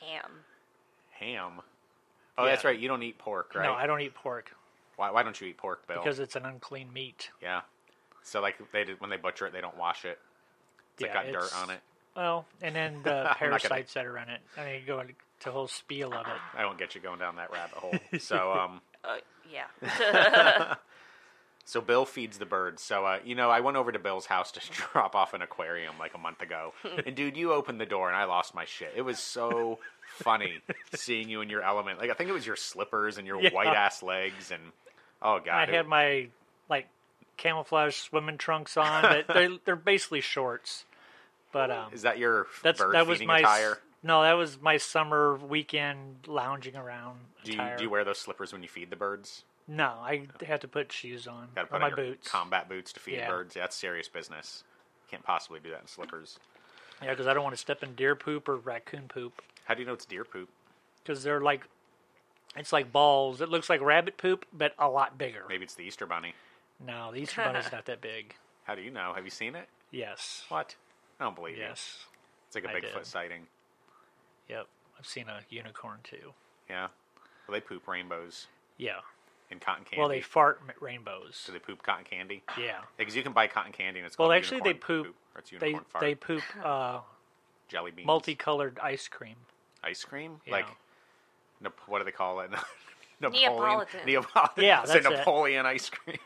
[0.00, 0.30] ham.
[1.20, 1.60] Ham.
[2.36, 2.50] Oh, Yeah.
[2.50, 2.78] that's right.
[2.78, 3.64] You don't eat pork, right?
[3.64, 4.50] No, I don't eat pork
[4.96, 5.96] why, why don't you eat pork, Bill?
[5.96, 7.30] because it's an unclean meat.
[7.42, 7.62] yeah.
[8.22, 10.18] So like they did, when they butcher it, they don't wash it.
[10.94, 11.80] It's like Yeah, got dirt it's- on it.
[12.16, 14.40] Well, and then the gonna- parasites that are in it.
[14.56, 15.14] I mean, you go into
[15.46, 16.32] a whole spiel of it.
[16.58, 17.94] I won't get you going down that rabbit hole.
[18.20, 19.16] So um, Uh,
[19.52, 20.74] yeah.
[21.64, 22.82] so Bill feeds the birds.
[22.82, 24.60] So uh, you know, I went over to Bill's house to
[24.92, 26.72] drop off an aquarium like a month ago,
[27.06, 28.92] and dude, you opened the door and I lost my shit.
[28.96, 29.78] It was so
[30.18, 30.58] funny
[30.94, 31.98] seeing you in your element.
[31.98, 33.50] Like I think it was your slippers and your Yeah.
[33.52, 34.62] white ass legs, and
[35.22, 36.28] oh god, I it- had my
[36.68, 36.88] like
[37.36, 40.84] camouflage swimming trunks on, but they're they're basically shorts.
[41.52, 43.78] But um, is that your that's bird that was feeding my s- attire?
[44.04, 47.76] No, that was my summer weekend lounging around Do you, attire.
[47.76, 49.42] do you wear those slippers when you feed the birds?
[49.66, 52.28] No, I had to put shoes on Got to put my on your boots.
[52.28, 53.28] combat boots to feed Yeah.
[53.30, 53.56] birds.
[53.56, 54.62] Yeah, that's serious business.
[55.10, 56.38] Can't possibly do that in slippers.
[57.02, 59.80] Yeah, because I don't want to step in deer poop or raccoon poop How do
[59.80, 60.48] you know it's deer poop?
[61.02, 61.66] because they're like,
[62.56, 63.40] it's like balls.
[63.40, 65.44] It looks like rabbit poop, but a lot bigger.
[65.48, 66.34] Maybe it's the Easter bunny.
[66.84, 68.34] No, the Easter bunny's not that big.
[68.64, 69.12] How do you know?
[69.14, 69.68] Have you seen it?
[69.90, 70.44] Yes.
[70.48, 70.76] What?
[71.20, 71.62] I don't believe you.
[71.62, 71.98] Yes.
[72.46, 73.46] It's like a I Bigfoot sighting.
[74.48, 74.66] Yep.
[74.98, 76.32] I've seen a unicorn too.
[76.68, 76.88] Yeah.
[77.46, 78.46] Well, they poop rainbows
[78.78, 79.00] Yeah.
[79.50, 79.98] in cotton candy.
[80.00, 81.42] Well, they fart m- rainbows.
[81.46, 82.42] do they poop cotton candy?
[82.58, 82.80] Yeah.
[82.96, 85.16] Because you can buy cotton candy and it's Well, called actually, they unicorn poop.
[85.34, 86.00] or it's They unicorn fart.
[86.02, 87.00] they poop uh,
[87.68, 89.36] jelly beans, multicolored ice cream.
[89.82, 90.52] ice cream, Yeah.
[90.52, 90.66] like
[91.60, 92.50] Nap- what do they call it?
[93.20, 93.52] Napoleon.
[93.52, 94.00] Neapolitan.
[94.06, 94.64] Neapolitan.
[94.64, 95.10] Yeah, Say that's it.
[95.18, 96.18] Napoleon ice cream.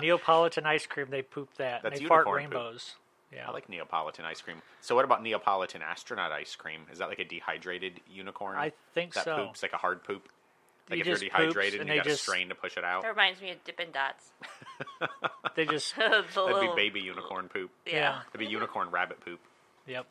[0.00, 1.06] Neapolitan ice cream.
[1.10, 1.82] They poop that.
[1.82, 2.54] That's they fart unicorn poop.
[2.54, 2.94] rainbows.
[3.34, 3.46] Yeah.
[3.48, 4.62] I like Neapolitan ice cream.
[4.80, 6.82] So what about Neapolitan astronaut ice cream?
[6.90, 8.56] Is that like a dehydrated unicorn?
[8.56, 9.36] I think that so.
[9.46, 10.28] poops like a hard poop.
[10.88, 12.48] Like He if you're just poops dehydrated and and you they got just- a strain
[12.48, 14.30] to push it out, that reminds me of Dippin' Dots.
[15.56, 15.94] They just.
[15.96, 17.70] The that'd little- be baby unicorn poop.
[17.86, 17.92] Yeah.
[17.94, 18.18] yeah.
[18.32, 19.40] That'd be unicorn rabbit poop.
[19.86, 20.06] Yep.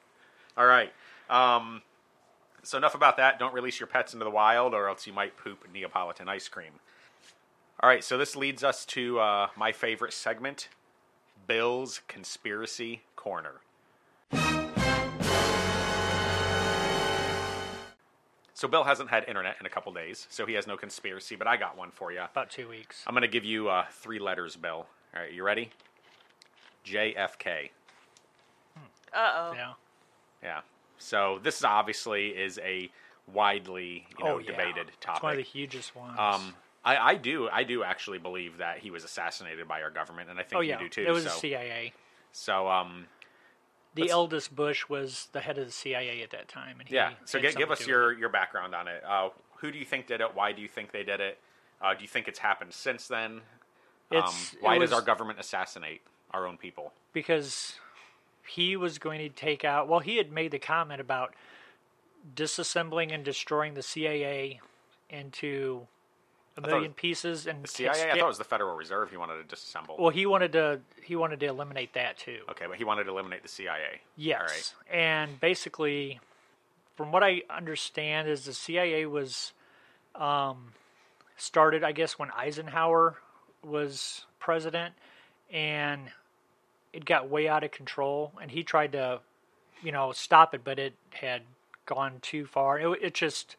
[0.56, 0.92] All right.
[1.28, 1.82] Um,
[2.62, 3.38] so enough about that.
[3.38, 6.72] Don't release your pets into the wild, or else you might poop Neapolitan ice cream.
[7.80, 8.02] All right.
[8.02, 10.68] So this leads us to uh, my favorite segment,
[11.46, 13.60] Bill's conspiracy corner.
[18.54, 21.36] So Bill hasn't had internet in a couple days, so he has no conspiracy.
[21.36, 22.20] But I got one for you.
[22.20, 23.04] About two weeks.
[23.06, 24.86] I'm going to give you uh, three letters, Bill.
[25.14, 25.70] All right, you ready?
[26.86, 27.70] JFK.
[29.12, 29.52] Uh oh.
[29.54, 29.72] Yeah.
[30.42, 30.60] Yeah.
[30.98, 32.90] So this obviously is a
[33.32, 34.52] widely you know oh yeah.
[34.52, 35.16] debated topic.
[35.16, 36.16] It's one of the hugest ones.
[36.18, 36.54] Um,
[36.86, 40.38] I, I do I do actually believe that he was assassinated by our government, and
[40.38, 40.80] I think oh yeah.
[40.80, 41.06] you do too.
[41.06, 41.92] It was so, the CIA.
[42.32, 43.06] so um,
[43.94, 47.12] the eldest Bush was the head of the CIA at that time, and he Yeah.
[47.24, 48.18] So get, give us your it.
[48.18, 49.02] your background on it.
[49.06, 50.28] Uh, who do you think did it?
[50.34, 51.38] Why do you think they did it?
[51.82, 53.42] Uh, do you think it's happened since then?
[54.14, 56.92] Um, why does our government assassinate our own people?
[57.16, 57.76] because
[58.46, 59.88] he was going to take out.
[59.88, 61.32] Well, he had made the comment about
[62.34, 64.60] disassembling and destroying the CIA
[65.08, 65.86] into
[66.56, 67.90] a million was pieces and The CIA.
[67.90, 69.10] I thought it was the Federal Reserve.
[69.10, 69.98] He wanted to disassemble.
[69.98, 72.40] well, he wanted to he wanted to eliminate that too.
[72.50, 74.00] okay, but he wanted to eliminate the CIA.
[74.16, 74.74] Yes.
[74.90, 74.96] Right.
[74.96, 76.20] And basically,
[76.96, 79.52] from what I understand, is the CIA was
[80.14, 80.72] um,
[81.36, 83.16] started, I guess, when Eisenhower
[83.62, 84.94] was president,
[85.52, 86.02] and
[86.92, 88.32] it got way out of control.
[88.40, 89.20] And he tried to,
[89.82, 91.42] you know, stop it, but it had
[91.84, 92.78] gone too far.
[92.80, 93.56] It, it just.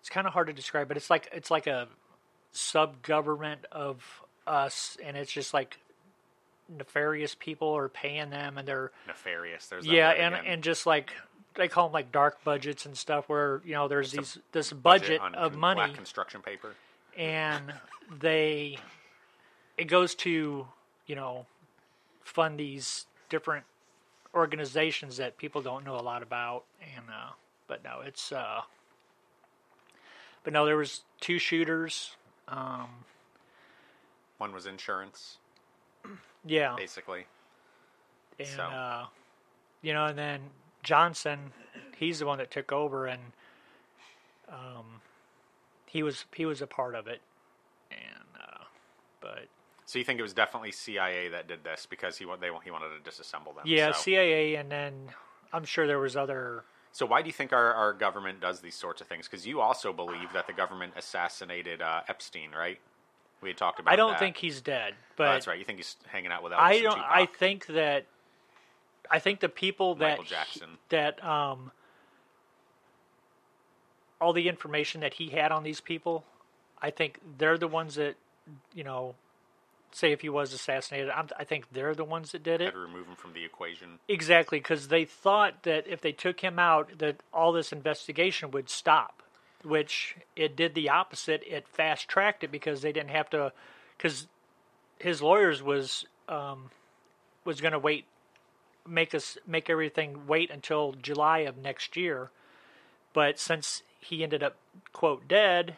[0.00, 1.88] It's kind of hard to describe, but it's like it's like a
[2.52, 5.78] sub government of us, and it's just like
[6.78, 9.66] nefarious people are paying them and they're Nefarious.
[9.66, 10.46] There's yeah and again.
[10.46, 11.12] and just like
[11.56, 15.20] they call them like dark budgets and stuff where you know there's these this budget
[15.20, 16.74] on of money black construction paper.
[17.16, 17.74] and
[18.20, 18.78] they
[19.76, 20.66] it goes to
[21.06, 21.46] you know
[22.22, 23.64] fund these different
[24.34, 26.64] organizations that people don't know a lot about
[26.96, 27.30] and uh
[27.66, 28.60] but no it's uh
[30.44, 32.16] but no there was two shooters
[32.48, 32.88] um
[34.38, 35.38] One was insurance,
[36.44, 37.26] yeah basically.
[38.38, 39.06] and So- uh,
[39.82, 40.40] you know, and then
[40.82, 41.52] Johnson,
[41.96, 43.20] he's the one that took over, and
[44.48, 45.00] um,
[45.86, 47.20] he was he was a part of it,
[47.90, 48.64] and uh,
[49.20, 49.46] but
[49.86, 53.02] So you think it was definitely CIA that did this because he they he wanted
[53.02, 53.64] to disassemble them?
[53.64, 55.08] yeah, So, CIA, and then
[55.52, 56.64] I'm sure there was other.
[56.92, 59.26] So why do you think our, our government does these sorts of things?
[59.28, 62.78] Because you also believe that the government assassinated uh, Epstein, right?
[63.40, 63.92] We had talked about.
[63.92, 64.18] I don't that.
[64.18, 65.58] think he's dead, Oh, but that's right.
[65.58, 66.98] You think he's hanging out with Elvis I don't.
[66.98, 68.06] I think that.
[69.10, 70.68] I think the people that Michael he- Jackson.
[70.90, 71.72] that um
[74.20, 76.24] all the information that he had on these people,
[76.82, 78.16] I think they're the ones that
[78.74, 79.14] you know,
[79.92, 82.72] say if he was assassinated, I'm, I think they're the ones that did had it.
[82.72, 83.98] to remove him from the equation.
[84.08, 88.68] Exactly, because they thought that if they took him out, that all this investigation would
[88.68, 89.22] stop,
[89.62, 91.42] which it did the opposite.
[91.46, 93.52] It fast tracked it because they didn't have to,
[93.96, 94.26] because
[94.98, 96.70] his lawyers was um,
[97.44, 98.04] was going to wait,
[98.88, 102.30] make us make everything wait until July of next year,
[103.12, 104.56] but since he ended up
[104.92, 105.76] quote dead,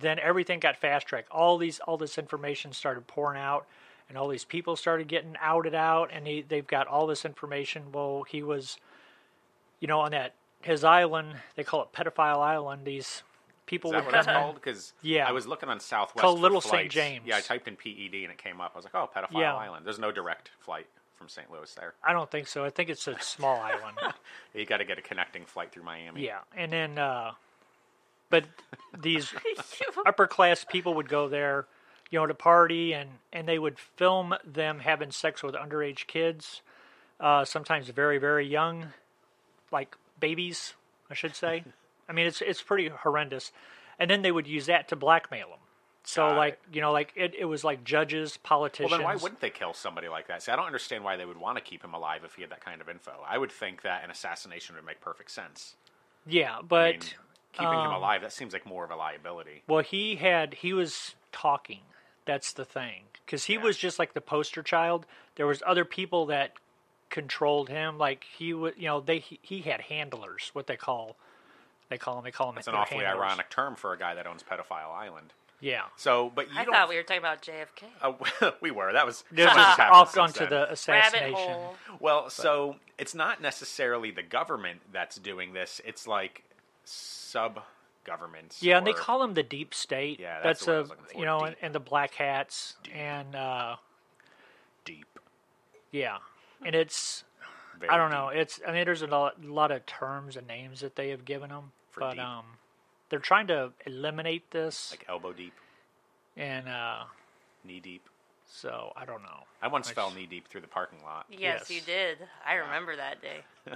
[0.00, 1.30] then everything got fast tracked.
[1.30, 3.66] All these all this information started pouring out,
[4.08, 7.84] and all these people started getting outed out, and he, they've got all this information.
[7.92, 8.76] Well, he was,
[9.80, 11.36] you know, on that his island.
[11.56, 12.84] They call it Pedophile Island.
[12.84, 13.22] These
[13.66, 14.54] people Is that what in- called?
[14.56, 15.26] Because Yeah.
[15.28, 16.20] I was looking on Southwest.
[16.20, 16.90] Called Little St.
[16.90, 17.24] James.
[17.26, 18.72] Yeah, I typed in PED and it came up.
[18.74, 19.54] I was like, oh, Pedophile Yeah.
[19.54, 19.86] Island.
[19.86, 21.50] There's no direct flight from St.
[21.50, 21.94] Louis there.
[22.02, 22.64] I don't think so.
[22.64, 23.96] I think it's a small island.
[24.54, 26.24] You got to get a connecting flight through Miami.
[26.26, 27.32] Yeah, and then, uh,
[28.34, 28.46] but
[29.00, 29.32] these
[30.06, 31.66] upper class people would go there,
[32.10, 36.60] you know, to party, and and they would film them having sex with underage kids,
[37.20, 38.86] uh, sometimes very very young,
[39.70, 40.74] like babies,
[41.08, 41.62] I should say.
[42.08, 43.52] I mean, it's it's pretty horrendous,
[44.00, 45.58] and then they would use that to blackmail them.
[46.02, 46.74] So Got like it.
[46.74, 48.90] you know like it, it was like judges, politicians.
[48.90, 50.42] Well, then why wouldn't they kill somebody like that?
[50.42, 52.50] See, I don't understand why they would want to keep him alive if he had
[52.50, 53.12] that kind of info.
[53.28, 55.76] I would think that an assassination would make perfect sense.
[56.26, 57.00] yeah, I but mean,
[57.54, 59.62] keeping him um, alive, that seems like more of a liability.
[59.66, 61.80] Well, he had he was talking.
[62.26, 63.62] That's the thing, because he Yeah.
[63.62, 65.06] was just like the poster child.
[65.36, 66.52] There was other people that
[67.10, 67.98] controlled him.
[67.98, 71.16] Like he would, you know, they he, he had handlers, what they call
[71.90, 72.24] they call them.
[72.24, 72.58] They call them.
[72.58, 75.32] It's an awfully ironic term for a guy that owns Pedophile Island.
[75.60, 77.84] Yeah, So, but you I thought we were talking about JFK.
[78.02, 78.92] Uh, we were.
[78.92, 80.50] That was this that is just happened off onto then.
[80.50, 81.34] the Rabbit assassination.
[81.36, 81.74] hole.
[82.00, 85.80] Well, so it's not necessarily the government that's doing this.
[85.86, 86.44] It's like
[86.84, 87.60] sub
[88.04, 88.62] governments.
[88.62, 90.20] Yeah, and they call them the deep state.
[90.20, 91.80] Yeah, that's that's the word I a was looking for, you know, and, and the
[91.80, 93.76] black hats, and uh,
[94.84, 95.06] deep.
[95.90, 96.18] yeah,
[96.64, 97.24] and it's
[97.78, 98.28] Very I don't know.
[98.28, 101.50] It's I mean, there's a lot, lot of terms and names that they have given
[101.50, 102.20] them, For but deep.
[102.22, 102.44] um,
[103.08, 105.54] they're trying to eliminate this, like elbow deep,
[106.36, 107.04] and uh,
[107.64, 108.02] knee deep.
[108.46, 109.44] so I don't know.
[109.62, 109.94] I once Nice.
[109.94, 111.24] fell knee deep through the parking lot.
[111.30, 111.70] Yes, Yes.
[111.70, 112.18] you did.
[112.46, 113.40] I remember that day.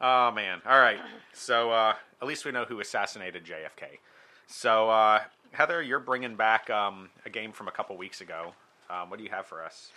[0.00, 0.60] Oh man!
[0.66, 0.98] All right.
[1.32, 3.98] So uh, at least we know who assassinated JFK.
[4.46, 5.20] So uh,
[5.52, 8.52] Heather, you're bringing back um, a game from a couple weeks ago.
[8.90, 9.90] Um, what do you have for us?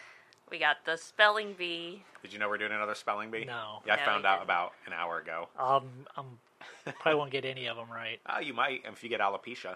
[0.49, 2.03] We got the spelling bee.
[2.23, 3.45] Did you know we're doing another spelling bee?
[3.45, 3.83] No.
[3.85, 4.43] Yeah, I No, found we out didn't.
[4.45, 5.47] about an hour ago.
[5.59, 5.83] Um,
[6.17, 6.39] I'm
[6.99, 8.19] probably won't get any of them right.
[8.27, 9.75] Oh, you might if you get alopecia.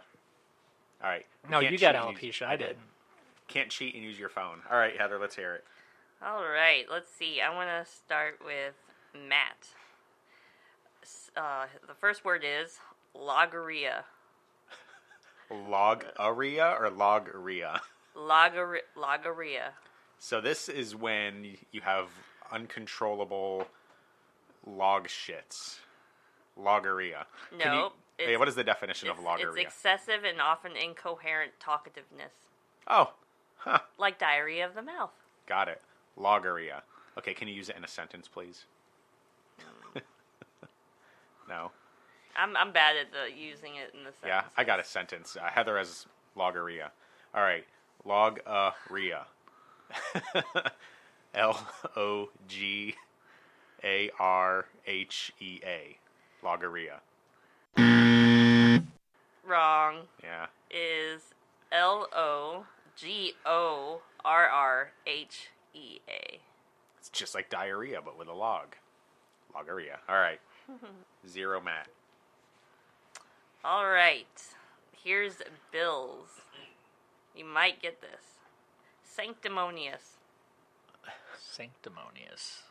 [1.04, 1.26] All right.
[1.50, 2.48] No, Can't you got cheat and use- alopecia.
[2.48, 2.68] I did.
[2.68, 2.80] didn't.
[3.50, 4.62] Can't cheat and use your phone.
[4.72, 5.64] All right, Heather, let's hear it.
[6.26, 7.40] All right, let's see.
[7.42, 8.74] I want to start with
[9.14, 9.68] Matt.
[11.36, 12.78] Uh, the first word is
[13.16, 14.04] logorrhea.
[15.52, 17.82] Logaria or logorrhea?
[18.16, 19.72] Logor- logorrhea.
[20.20, 22.10] So this is when you have
[22.52, 23.68] uncontrollable
[24.66, 25.80] log shits.
[27.52, 29.66] You- No, Hey, what is the definition of logorrhea?
[29.66, 32.32] it's excessive and often incoherent talkativeness,
[32.88, 33.14] oh,
[33.58, 33.80] huh.
[33.98, 35.12] like diarrhea of the mouth.
[35.48, 35.82] Got it.
[36.16, 36.84] Logorrhea.
[37.18, 38.66] Okay, can you use it in a sentence, please?
[41.48, 41.72] No.
[42.36, 44.26] I'm I'm bad at the using it in the sentence.
[44.26, 45.38] Yeah, I got a sentence.
[45.40, 46.92] Uh, Heather has logorrhea.
[47.36, 47.66] All right,
[48.08, 49.26] logorrhea.
[51.36, 52.96] L O G
[53.84, 55.98] A R H E A.
[56.44, 57.00] Logorrhea.
[59.46, 60.08] Wrong.
[60.24, 60.48] Yeah.
[60.72, 61.34] Is
[61.72, 66.40] L O G O R R H E A.
[67.00, 68.76] It's just like diarrhea, but with a log.
[69.54, 70.00] Logorrhea.
[70.08, 70.40] All right.
[71.28, 71.88] Zero Matt.
[73.64, 74.28] All right.
[75.04, 75.36] Here's
[75.72, 76.42] Bill's.
[77.36, 78.40] You might get this.
[79.04, 80.18] Sanctimonious.
[81.40, 82.64] Sanctimonious.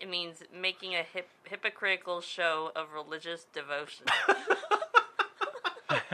[0.00, 4.06] It means making a hip- hypocritical show of religious devotion.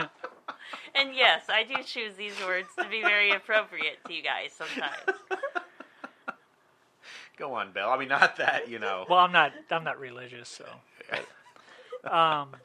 [0.95, 5.21] and yes, I do choose these words to be very appropriate to you guys sometimes.
[7.37, 7.89] Go on, Bill.
[7.89, 9.05] I mean, not that, you know.
[9.09, 9.53] Well, I'm not.
[9.71, 10.65] I'm not religious, so.
[12.05, 12.57] Um,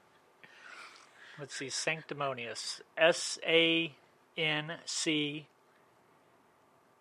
[1.39, 1.69] let's see.
[1.69, 2.81] Sanctimonious.
[2.97, 3.93] S A
[4.37, 5.47] N C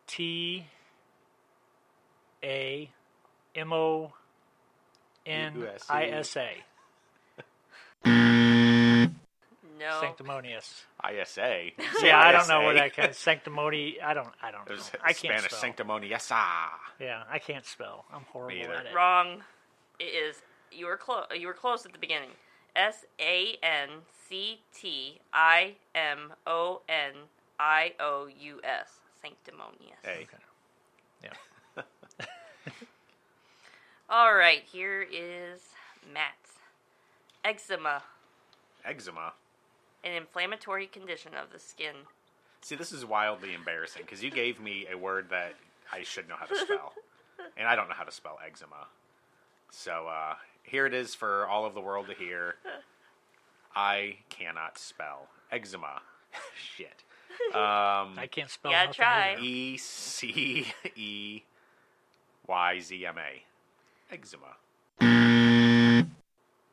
[0.07, 0.67] T
[2.43, 2.91] A
[3.55, 4.13] M O
[5.27, 6.65] N I S A.
[9.79, 9.99] No.
[10.03, 10.85] Sanctimonious.
[11.11, 11.71] ISA.
[12.03, 12.65] Yeah, I don't know ISA.
[12.67, 13.17] where that comes.
[13.17, 13.97] Sanctimony.
[14.05, 14.29] I don't.
[14.43, 14.75] I don't It know.
[14.77, 15.59] was I can't Spanish spell.
[15.61, 16.31] sanctimonious.
[16.31, 18.05] Yeah, I can't spell.
[18.13, 18.95] I'm horrible at it.
[18.95, 19.43] Wrong.
[19.99, 20.37] It is
[20.73, 21.27] you were close.
[21.35, 22.31] You were close at the beginning.
[22.77, 23.89] S A N
[24.29, 27.13] C T I M O N
[27.59, 29.01] I O U S.
[29.21, 29.99] Sanctimonious.
[30.07, 30.27] A.
[31.23, 31.83] Yeah.
[34.09, 35.61] All right, here is
[36.13, 36.35] Matt.
[37.45, 38.03] Eczema,
[38.85, 39.33] Eczema.
[40.05, 41.95] an inflammatory condition of the skin.
[42.61, 45.55] See, this is wildly embarrassing because you gave me a word that
[45.93, 46.93] I should know how to spell,
[47.57, 48.89] and I don't know how to spell eczema.
[49.71, 50.35] So uh,
[50.71, 52.55] here it is for all of the world to hear.
[53.75, 56.01] I cannot spell eczema.
[56.77, 57.05] Shit.
[57.55, 58.71] Um, I can't spell.
[58.71, 59.33] Yeah, nothing try.
[59.33, 59.43] either.
[59.43, 61.43] E C E
[62.47, 64.15] Y Z M A.
[64.15, 64.57] Eczema.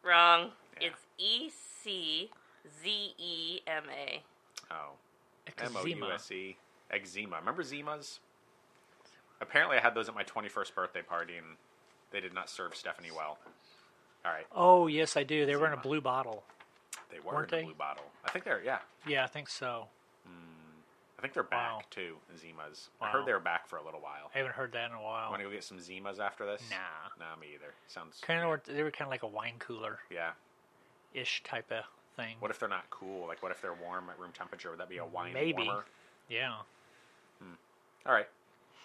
[0.04, 0.52] Wrong.
[0.80, 0.88] Yeah.
[0.88, 2.30] It's E C
[2.84, 4.24] Z E M A.
[4.72, 4.94] Oh.
[5.60, 6.08] M O Eczema.
[6.08, 6.58] U S E.
[6.92, 7.38] Eczema.
[7.38, 8.20] Remember Zimas?
[9.40, 11.58] Apparently, I had those at my 21st birthday party, and
[12.12, 13.38] they did not serve Stephanie well.
[14.28, 14.46] All right.
[14.54, 15.46] Oh yes, I do.
[15.46, 16.44] They were in a blue bottle.
[17.10, 17.64] They were Weren't in the they?
[17.64, 18.04] blue bottle.
[18.26, 18.80] I think they're, yeah.
[19.08, 19.88] Yeah, I think so.
[20.26, 20.32] Hmm.
[21.18, 21.82] I think they're back, Wow.
[21.90, 22.90] too, Zimas.
[23.00, 23.12] I Wow.
[23.14, 24.30] heard they were back for a little while.
[24.36, 25.30] I haven't heard that in a while.
[25.30, 26.62] Want to go get some Zimas after this?
[26.70, 26.78] Nah.
[27.26, 27.74] Nah, me either.
[27.88, 28.20] Sounds.
[28.20, 30.32] Kind of, they were kind of like a wine cooler Yeah.
[31.14, 31.86] ish type of
[32.18, 32.36] thing.
[32.40, 33.28] What if they're not cool?
[33.28, 34.70] Like, what if they're warm at room temperature?
[34.72, 35.64] Would that be a wine Maybe.
[35.64, 35.86] warmer?
[36.28, 36.58] Yeah.
[37.40, 37.54] Hmm.
[38.06, 38.28] All right.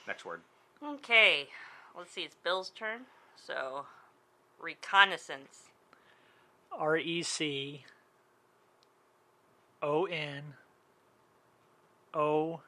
[0.07, 0.43] Next word.
[0.83, 1.49] Okay.
[1.97, 2.23] Let's see.
[2.23, 3.07] It's Bill's turn.
[3.37, 3.87] So,
[4.63, 5.65] reconnaissance.
[6.73, 7.85] R E C
[9.83, 10.55] O N
[12.15, 12.61] O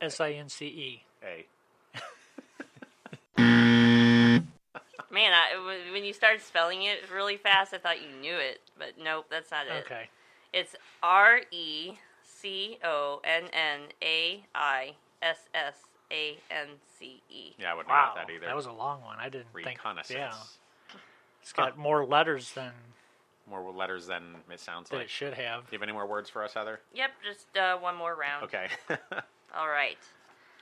[0.00, 1.04] S I N C E.
[1.22, 1.46] A.
[5.10, 8.60] Man, I, w- when you started spelling it really fast, I thought you knew it,
[8.76, 9.84] but nope, that's not it.
[9.84, 10.08] Okay.
[10.52, 15.74] It's R E C O N N A I S S
[16.12, 17.52] A N C E.
[17.58, 18.14] Yeah, I wouldn't Wow.
[18.14, 18.46] know that either.
[18.46, 19.18] That was a long one.
[19.18, 19.66] I didn't think.
[19.66, 20.58] Reconnaissance.
[20.90, 20.96] Yeah.
[21.42, 22.72] It's got more letters than,
[23.48, 25.06] More letters than it sounds than like.
[25.06, 25.62] it should have.
[25.62, 26.80] Do you have any more words for us, Heather?
[26.94, 28.44] Yep, just uh, one more round.
[28.44, 28.68] Okay.
[29.54, 29.98] All right.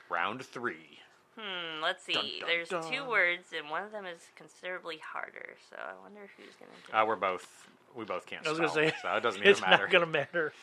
[0.09, 0.99] Round three.
[1.39, 2.13] Hmm, let's see.
[2.13, 2.91] Dun, dun, There's dun.
[2.91, 6.91] two words, and one of them is considerably harder, so I wonder who's going to
[6.91, 7.67] do Uh, we're both.
[7.95, 9.83] We both can't I was spell, gonna say, so it doesn't it's even matter.
[9.83, 10.53] not gonna matter.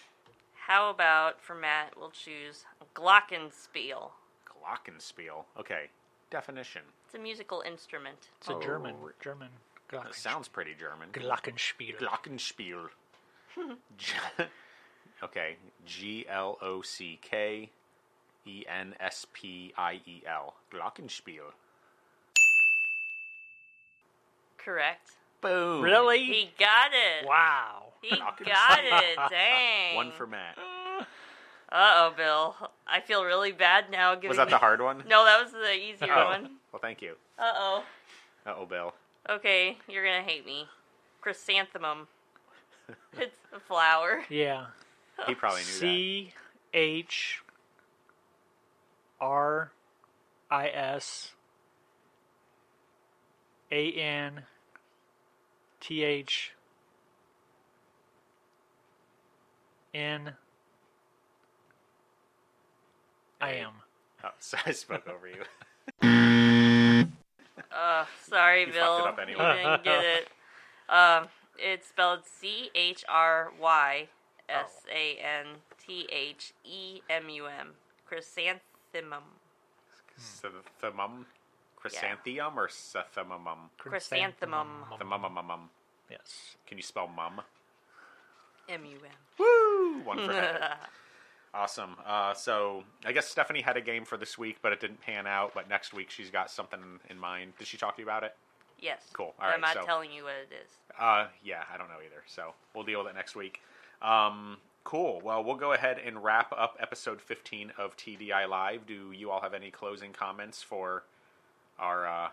[0.66, 2.64] How about for Matt, we'll choose
[2.94, 4.10] Glockenspiel.
[4.60, 5.44] Glockenspiel.
[5.58, 5.88] Okay.
[6.30, 6.82] Definition.
[7.06, 8.16] It's a musical instrument.
[8.38, 9.48] It's a Oh, German, re- German.
[9.90, 11.08] That Glocken- sounds pretty German.
[11.12, 11.98] Glockenspiel.
[11.98, 12.88] Glockenspiel.
[13.98, 14.12] G-
[15.24, 15.56] okay.
[15.84, 17.70] G L O C K
[18.46, 20.54] E N S P I E L.
[20.72, 21.52] Glockenspiel.
[24.58, 25.12] Correct.
[25.40, 25.82] Boom.
[25.82, 26.22] Really?
[26.24, 27.26] He got it.
[27.26, 27.86] Wow.
[28.02, 28.38] He got
[28.84, 29.18] it.
[29.30, 29.96] Dang.
[29.96, 30.56] One for Matt.
[31.72, 32.56] Uh oh, Bill.
[32.86, 34.14] I feel really bad now.
[34.16, 35.04] Giving Was that the hard one?
[35.08, 36.24] No, that was the easier Oh.
[36.26, 36.56] one.
[36.72, 37.12] Well, thank you.
[37.38, 37.84] Uh oh.
[38.46, 38.94] Uh oh, Bill.
[39.28, 40.66] Okay, you're gonna hate me.
[41.20, 42.08] Chrysanthemum.
[43.18, 44.22] it's a flower.
[44.28, 44.66] Yeah.
[45.26, 45.80] He probably knew that.
[45.80, 46.32] C
[46.74, 47.42] H
[49.20, 49.70] R
[50.50, 51.32] I S
[53.70, 54.42] A N
[55.80, 56.52] T H
[59.94, 60.32] N
[63.40, 63.72] I am.
[64.24, 65.42] Oh, so I spoke over you.
[67.72, 68.98] Uh, sorry, You fucked Bill.
[68.98, 69.58] it up anyway.
[69.58, 70.28] You didn't get it.
[70.88, 74.08] Um, it's spelled C H R Y
[74.48, 75.46] S A N
[75.86, 77.74] T H E M U M.
[78.08, 79.22] Chrysanthemum.
[80.16, 81.26] Chrysanthemum?
[81.76, 83.70] Chrysanthemum or Chrysanthemum?
[83.78, 84.66] Chrysanthemum.
[84.98, 85.70] Chrysanthemum.
[86.10, 86.56] Yes.
[86.66, 87.40] Can you spell mum?
[88.68, 89.10] M U M.
[89.38, 90.00] Woo!
[90.02, 90.74] One for Heather.
[91.52, 91.96] Awesome.
[92.06, 95.26] Uh, so I guess Stephanie had a game for this week, but it didn't pan
[95.26, 95.52] out.
[95.54, 97.54] But next week she's got something in mind.
[97.58, 98.36] Did she talk to you about it?
[98.78, 99.02] Yes.
[99.12, 99.34] Cool.
[99.38, 100.70] But All I'm right, not so- telling you what it is.
[100.98, 102.22] Uh, yeah, I don't know either.
[102.26, 103.60] So we'll deal with it next week.
[104.00, 105.20] Um, cool.
[105.24, 108.86] Well, we'll go ahead and wrap up episode 15 of TDI Live.
[108.86, 111.02] Do you all have any closing comments for
[111.78, 112.28] our uh,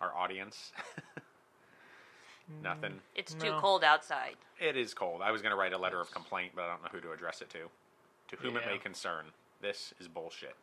[0.00, 0.72] our audience?
[2.62, 3.00] Nothing.
[3.14, 3.60] It's too No.
[3.60, 4.36] cold outside.
[4.60, 5.22] It is cold.
[5.22, 7.12] I was going to write a letter of complaint, but I don't know who to
[7.12, 7.58] address it to.
[8.36, 8.72] To whom it Yeah.
[8.72, 9.26] may concern.
[9.60, 10.56] This is bullshit.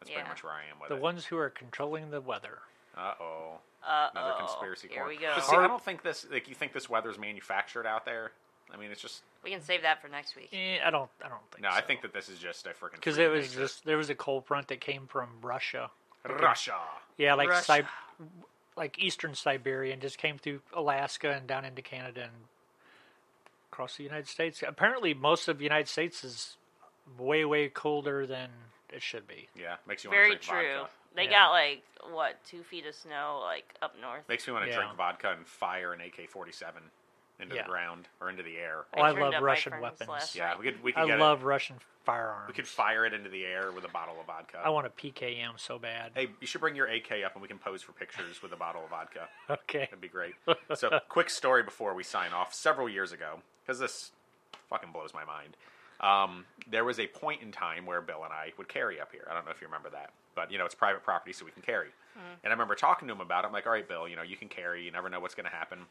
[0.00, 1.00] That's pretty much where I am with The it.
[1.02, 2.58] ones who are controlling the weather.
[2.96, 3.58] Uh oh.
[3.84, 5.08] Uh Another conspiracy Here corner.
[5.10, 5.32] we go.
[5.34, 6.26] But see, I Hard- don't think this.
[6.30, 8.32] Like, you think this weather's manufactured out there?
[8.72, 9.22] I mean, it's just.
[9.42, 10.50] We can save that for next week.
[10.52, 11.10] Eh, I don't.
[11.24, 11.62] I don't think.
[11.62, 12.92] No, I think that this is just a freaking.
[12.96, 13.60] because it was nature.
[13.60, 15.90] just there was a cold front that came from Russia.
[16.24, 16.76] Russia.
[17.16, 17.86] Yeah, like Russia.
[18.18, 18.28] Sib-
[18.76, 22.32] like eastern Siberia, and just came through Alaska and down into Canada and
[23.72, 24.62] across the United States.
[24.66, 26.56] Apparently, most of the United States is
[27.18, 28.50] way way colder than
[28.90, 29.48] it should be.
[29.54, 30.76] Yeah, makes you Very to drink true.
[30.80, 30.90] vodka.
[31.14, 31.30] They Yeah.
[31.30, 34.28] got like what two feet of snow like up north.
[34.28, 34.76] Makes me want to Yeah.
[34.78, 36.90] drink vodka and fire an AK-47
[37.40, 37.62] into Yeah.
[37.62, 38.84] the ground or into the air.
[38.94, 40.08] Oh, I turned love up my Russian furnace weapons.
[40.08, 40.58] last Yeah, night.
[40.58, 42.48] we could we could I get love Russian firearms.
[42.48, 44.60] We could fire it into the air with a bottle of vodka.
[44.64, 46.12] I want a PKM so bad.
[46.14, 48.56] Hey, you should bring your AK up and we can pose for pictures with a
[48.56, 49.28] bottle of vodka.
[49.50, 49.80] Okay.
[49.80, 50.34] That'd be great.
[50.74, 52.54] So, quick story before we sign off.
[52.54, 54.12] Several years ago, because this
[54.68, 55.56] fucking blows my mind,
[56.00, 59.26] um, there was a point in time where Bill and I would carry up here.
[59.30, 61.50] I don't know if you remember that, but you know, it's private property, so we
[61.50, 61.88] can carry.
[62.42, 63.46] And I remember talking to him about it.
[63.48, 64.84] I'm like, all right, Bill, you know, you can carry.
[64.84, 65.78] You never know what's going to happen.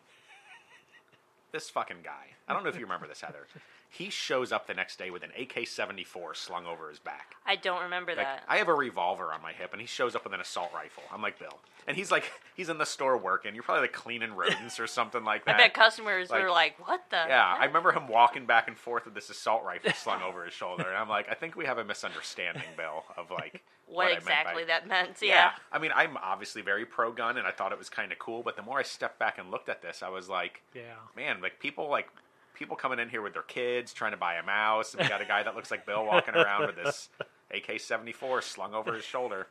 [1.53, 2.27] This fucking guy.
[2.49, 3.47] I don't know if you remember this, Heather.
[3.89, 7.35] He shows up the next day with an AK-74 slung over his back.
[7.45, 8.43] I don't remember Like, that.
[8.47, 11.03] I have a revolver on my hip, and he shows up with an assault rifle.
[11.11, 11.57] I'm like, Bill.
[11.87, 13.53] And he's like, he's in the store working.
[13.55, 15.51] You're probably like cleaning rodents or something like that.
[15.55, 15.63] I that.
[15.67, 18.77] bet customers like- were like, "What the?" yeah, heck?" I remember him walking back and
[18.77, 20.83] forth with this assault rifle slung over his shoulder.
[20.87, 24.25] And I'm like, I think we have a misunderstanding, Bill, of like what, I meant
[24.25, 25.17] by- exactly that meant.
[25.21, 25.27] yeah.
[25.29, 25.51] Yeah.
[25.71, 28.43] I mean, I'm obviously very pro gun, and I thought it was kind of cool.
[28.43, 30.81] But the more I stepped back and looked at this, I was like, Yeah.
[31.15, 32.09] man, like people like
[32.57, 35.21] people coming in here with their kids trying to buy a mouse, and we got
[35.21, 37.09] a guy that looks like Bill walking around with this
[37.53, 39.47] AK-74 slung over his shoulder.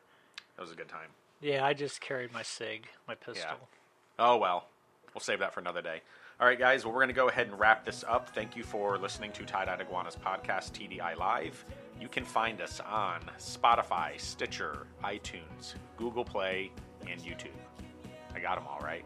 [0.57, 1.09] It was a good time.
[1.41, 3.69] Yeah, I just carried my SIG, my pistol.
[4.19, 4.67] Oh well,
[5.13, 6.01] we'll save that for another day.
[6.39, 6.83] All right, guys.
[6.85, 8.29] Well, we're going to go ahead and wrap this up.
[8.29, 11.65] Thank you for listening to Tie Dyed Iguanas podcast TDI Live.
[11.99, 16.71] You can find us on Spotify, Stitcher, iTunes, Google Play,
[17.09, 17.47] and YouTube.
[18.35, 19.03] I got them all right.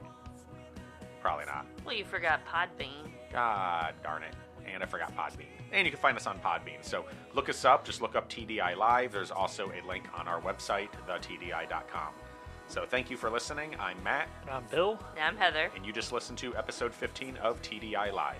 [1.22, 1.66] Probably not.
[1.86, 3.12] Well, you forgot Podbean.
[3.32, 4.34] God darn it.
[4.66, 5.46] And I forgot Podbean.
[5.72, 6.82] And you can find us on Podbean.
[6.84, 7.86] So look us up.
[7.86, 9.12] Just look up TDI Live.
[9.12, 12.14] There's also a link on our website, thetdi.com.
[12.68, 13.76] So thank you for listening.
[13.80, 14.98] I'm Matt, I'm Bill.
[15.16, 15.70] Now I'm Heather.
[15.76, 18.38] and you just listened to episode 15 of TDI Live.